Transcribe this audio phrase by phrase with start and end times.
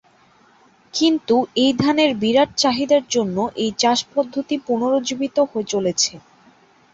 [0.93, 6.13] কিন্তু এই ধানের বিরাট চাহিদার জন্য এই চাষ পদ্ধতি পুনরুজ্জীবিত হতে চলেছে।